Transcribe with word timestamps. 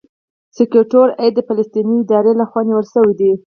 سیکټور 0.57 1.09
اې 1.21 1.27
د 1.33 1.37
فلسطیني 1.47 1.95
ادارې 2.03 2.31
لخوا 2.39 2.61
نیول 2.67 2.85
شوی 2.93 3.13
دی. 3.19 3.31